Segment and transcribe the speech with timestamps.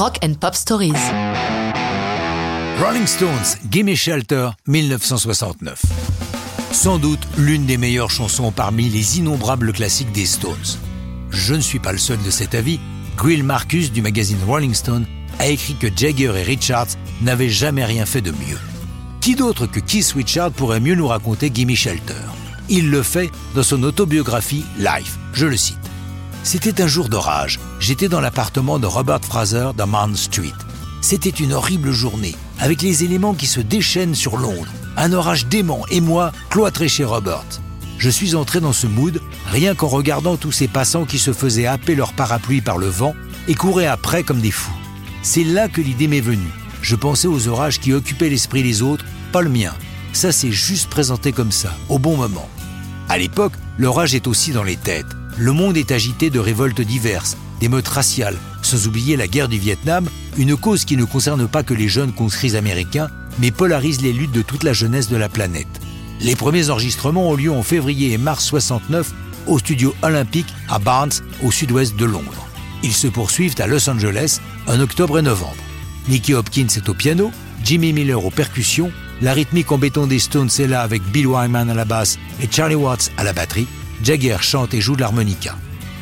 [0.00, 0.94] Rock and Pop Stories.
[2.82, 5.82] Rolling Stones, Gimme Shelter, 1969.
[6.72, 10.78] Sans doute l'une des meilleures chansons parmi les innombrables classiques des Stones.
[11.28, 12.80] Je ne suis pas le seul de cet avis.
[13.18, 15.04] Grill Marcus du magazine Rolling Stone
[15.38, 18.58] a écrit que Jagger et Richards n'avaient jamais rien fait de mieux.
[19.20, 22.24] Qui d'autre que Keith Richards pourrait mieux nous raconter Gimme Shelter?
[22.70, 25.18] Il le fait dans son autobiographie Life.
[25.34, 25.89] Je le cite.
[26.42, 27.60] C'était un jour d'orage.
[27.80, 30.54] J'étais dans l'appartement de Robert Fraser dans Mount Street.
[31.02, 34.72] C'était une horrible journée, avec les éléments qui se déchaînent sur Londres.
[34.96, 37.44] Un orage dément et moi, cloîtré chez Robert.
[37.98, 41.66] Je suis entré dans ce mood rien qu'en regardant tous ces passants qui se faisaient
[41.66, 43.14] happer leur parapluie par le vent
[43.46, 44.72] et couraient après comme des fous.
[45.22, 46.52] C'est là que l'idée m'est venue.
[46.80, 49.74] Je pensais aux orages qui occupaient l'esprit des autres, pas le mien.
[50.14, 52.48] Ça s'est juste présenté comme ça, au bon moment.
[53.10, 55.19] À l'époque, l'orage est aussi dans les têtes.
[55.36, 60.08] Le monde est agité de révoltes diverses, d'émeutes raciales, sans oublier la guerre du Vietnam,
[60.36, 64.32] une cause qui ne concerne pas que les jeunes conscrits américains, mais polarise les luttes
[64.32, 65.80] de toute la jeunesse de la planète.
[66.20, 69.12] Les premiers enregistrements ont lieu en février et mars 69
[69.46, 72.46] au studio olympique à Barnes, au sud-ouest de Londres.
[72.82, 75.56] Ils se poursuivent à Los Angeles en octobre et novembre.
[76.08, 77.30] Nicky Hopkins est au piano,
[77.64, 78.90] Jimmy Miller aux percussions,
[79.22, 82.48] la rythmique en béton des Stones est là avec Bill Wyman à la basse et
[82.50, 83.66] Charlie Watts à la batterie.
[84.02, 85.56] Jagger chante et joue de l'harmonica.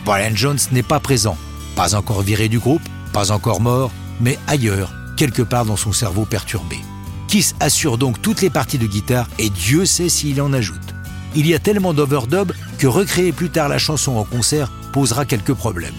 [0.05, 1.37] Brian Jones n'est pas présent,
[1.75, 2.83] pas encore viré du groupe,
[3.13, 6.79] pas encore mort, mais ailleurs, quelque part dans son cerveau perturbé.
[7.27, 10.95] Kiss assure donc toutes les parties de guitare et Dieu sait s'il en ajoute.
[11.35, 15.53] Il y a tellement d'overdub que recréer plus tard la chanson en concert posera quelques
[15.53, 15.93] problèmes.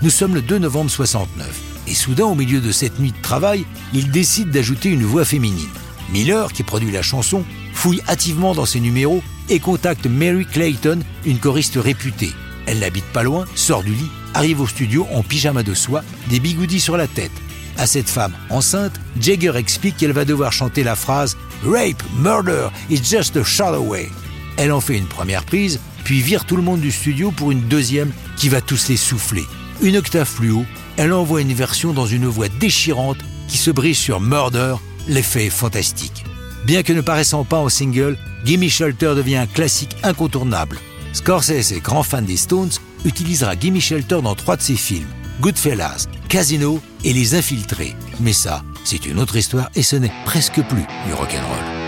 [0.00, 3.66] Nous sommes le 2 novembre 69 et soudain au milieu de cette nuit de travail,
[3.92, 5.68] il décide d'ajouter une voix féminine.
[6.10, 11.38] Miller, qui produit la chanson, fouille hâtivement dans ses numéros et contacte Mary Clayton, une
[11.38, 12.32] choriste réputée.
[12.66, 16.40] Elle n'habite pas loin, sort du lit, arrive au studio en pyjama de soie, des
[16.40, 17.32] bigoudis sur la tête.
[17.78, 23.08] À cette femme enceinte, Jagger explique qu'elle va devoir chanter la phrase Rape, murder, it's
[23.08, 24.08] just a shallow way.
[24.56, 27.62] Elle en fait une première prise, puis vire tout le monde du studio pour une
[27.68, 29.44] deuxième qui va tous les souffler.
[29.80, 30.66] Une octave plus haut,
[30.96, 34.76] elle envoie une version dans une voix déchirante qui se brise sur Murder,
[35.08, 36.24] l'effet est fantastique.
[36.64, 40.78] Bien que ne paraissant pas en single, Gimme Shelter devient un classique incontournable.
[41.12, 42.70] Scorsese, grand fan des Stones,
[43.04, 45.08] utilisera Gimme Shelter dans trois de ses films,
[45.40, 47.96] Goodfellas, Casino et Les Infiltrés.
[48.20, 51.81] Mais ça, c'est une autre histoire et ce n'est presque plus du rock'n'roll.